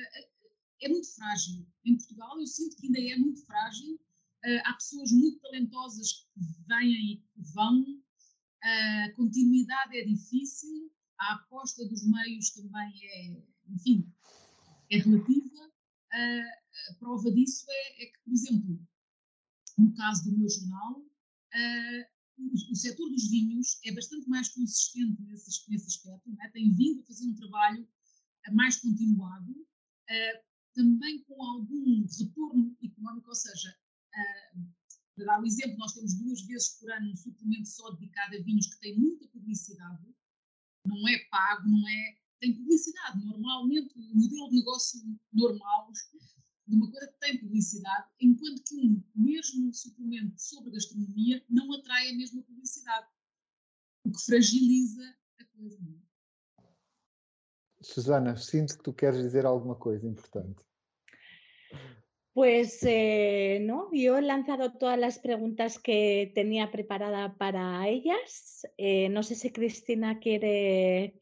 [0.82, 1.68] é muito frágil.
[1.84, 4.00] Em Portugal, eu sinto que ainda é muito frágil.
[4.66, 8.05] há pessoas muito talentosas que vêm e que vão.
[8.66, 10.92] A continuidade é difícil.
[11.18, 14.12] A aposta dos meios também é, enfim,
[14.92, 15.72] é relativa.
[16.90, 18.80] a prova disso é, é que, por exemplo,
[19.78, 21.06] no caso do meu jornal,
[22.38, 26.50] o, o setor dos vinhos é bastante mais consistente nesse, nesse aspecto, é?
[26.50, 27.88] tem vindo a fazer um trabalho
[28.52, 34.60] mais continuado, uh, também com algum retorno económico, ou seja, uh,
[35.16, 38.42] para dar um exemplo, nós temos duas vezes por ano um suplemento só dedicado a
[38.42, 40.14] vinhos que tem muita publicidade,
[40.86, 42.18] não é pago, não é.
[42.40, 43.26] tem publicidade.
[43.26, 45.00] Normalmente, o modelo de negócio
[45.34, 45.92] normal
[46.68, 52.10] de uma coisa que tem publicidade, enquanto que um mesmo suplemento sobre gastronomia não atrai
[52.10, 53.08] a mesma publicidade,
[54.04, 55.80] o que fragiliza a coisa.
[57.82, 60.64] Susana, sinto que tu queres dizer alguma coisa importante.
[62.36, 68.68] Pues eh, no, yo he lanzado todas las preguntas que tenía preparada para ellas.
[68.78, 71.14] Eh, no sé si Cristina quiere,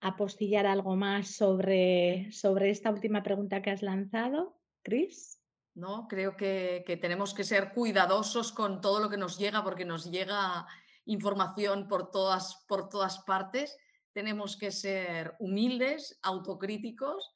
[0.00, 5.42] apostillar algo más sobre, sobre esta última pregunta que has lanzado, Cris.
[5.74, 10.10] No, creo que, tenemos que ser cuidadosos con todo lo que nos llega porque nos
[10.10, 10.66] llega
[11.04, 13.76] información por todas, por todas partes.
[14.14, 17.34] Tenemos que ser humildes, autocríticos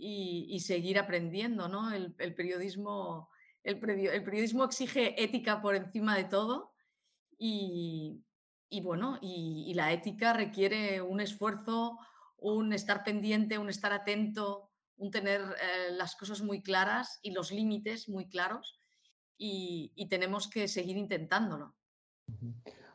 [0.00, 1.68] y, seguir aprendiendo.
[1.68, 1.92] ¿no?
[1.92, 3.28] El, periodismo,
[3.62, 6.72] el, periodismo exige ética por encima de todo
[7.38, 8.22] y,
[8.82, 11.98] bueno, y, la ética requiere un esfuerzo,
[12.38, 17.52] un estar pendiente, un estar atento, un tener eh, las cosas muy claras y los
[17.52, 18.80] límites muy claros
[19.36, 21.74] y, tenemos que seguir intentándolo.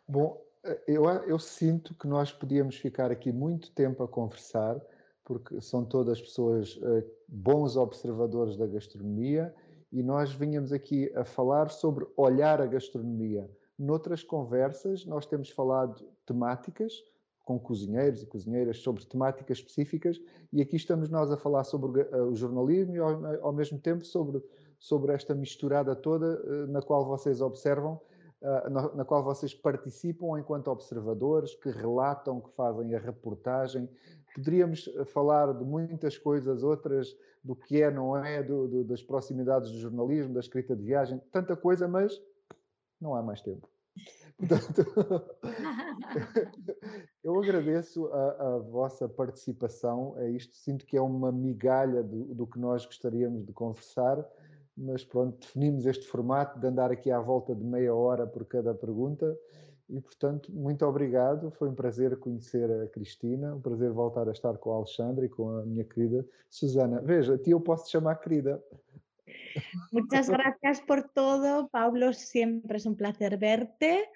[0.08, 4.80] Bom, eh, eu, eu sinto que nós podíamos ficar aqui muito tempo a conversar,
[5.26, 9.54] porque são todas pessoas uh, bons observadores da gastronomia
[9.92, 16.02] e nós vinhamos aqui a falar sobre olhar a gastronomia Noutras conversas, nós temos falado
[16.26, 17.04] temáticas
[17.44, 20.20] com cozinheiros e cozinheiras sobre temáticas específicas
[20.52, 24.42] e aqui estamos nós a falar sobre o jornalismo e ao, mesmo tempo sobre,
[24.80, 28.00] sobre esta misturada toda eh, na qual vocês observam,
[28.42, 33.90] eh, na qual vocês participam enquanto observadores, que relatam, que fazem a reportagem.
[34.36, 39.02] Poderíamos eh, falar de muitas coisas, outras do que é, não é, do, do, das
[39.02, 42.22] proximidades do jornalismo, da escrita de viagem, tanta coisa, mas
[43.00, 43.70] não há mais tempo.
[44.38, 44.86] Portanto,
[47.24, 50.54] eu agradeço a, a, vossa participação a isto.
[50.58, 54.22] Sinto que é uma migalha do, do, que nós gostaríamos de conversar,
[54.76, 58.76] mas pronto, definimos este formato de andar aqui à volta de meia hora por cada
[58.76, 59.38] pergunta.
[59.90, 61.52] E, portanto, muito obrigado.
[61.52, 65.30] Foi um prazer conhecer a Cristina, um prazer voltar a estar com a Alexandra e
[65.30, 67.02] com a minha querida Susana.
[67.02, 68.62] Veja, a ti eu posso te chamar querida.
[69.92, 72.14] Muchas gracias por todo, Pablo.
[72.14, 74.10] Siempre es un placer verte.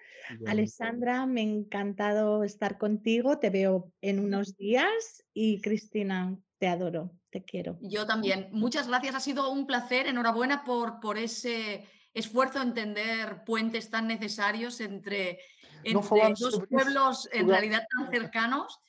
[0.47, 3.39] Alessandra, me ha encantado estar contigo.
[3.39, 5.23] Te veo en unos días.
[5.33, 7.77] Y Cristina, te adoro, te quiero.
[7.81, 8.49] Yo también.
[8.51, 9.15] Muchas gracias.
[9.15, 10.07] Ha sido un placer.
[10.07, 15.39] Enhorabuena por, por ese esfuerzo a entender puentes tan necesarios entre,
[15.83, 18.79] dos pueblos en realidad tan cercanos.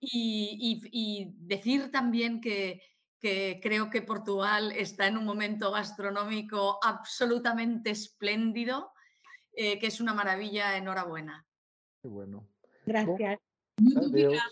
[0.00, 2.80] y decir también que,
[3.20, 8.92] que creo que Portugal está en un momento gastronómico absolutamente espléndido,
[9.52, 10.76] eh, que es una maravilla.
[10.76, 11.46] Enhorabuena.
[12.02, 12.48] Qué bueno.
[12.86, 13.38] Gracias.
[13.78, 14.42] Muito obrigada.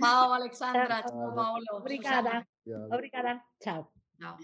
[0.00, 1.02] Chao, Alexandra.
[1.08, 1.64] Chao, Paolo.
[1.72, 2.46] Obrigada.
[2.90, 3.44] Obrigada.
[3.58, 3.90] Chao.
[4.18, 4.36] Chao.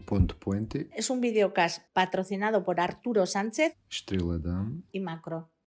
[0.00, 3.76] Puente es un videocast patrocinado por Arturo Sánchez,
[4.40, 5.52] Damm y Macro.